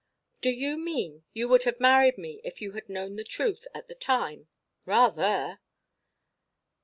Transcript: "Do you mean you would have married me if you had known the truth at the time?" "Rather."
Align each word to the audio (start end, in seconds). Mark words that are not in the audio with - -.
"Do 0.41 0.49
you 0.49 0.77
mean 0.79 1.25
you 1.31 1.47
would 1.49 1.65
have 1.65 1.79
married 1.79 2.17
me 2.17 2.41
if 2.43 2.59
you 2.59 2.71
had 2.71 2.89
known 2.89 3.17
the 3.17 3.23
truth 3.23 3.67
at 3.71 3.87
the 3.87 3.93
time?" 3.93 4.47
"Rather." 4.83 5.59